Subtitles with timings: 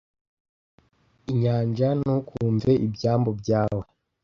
[1.31, 3.83] Inyanja, ntukumve ibyambu byawe